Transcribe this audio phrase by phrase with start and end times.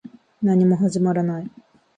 [0.41, 1.51] 何も始まらない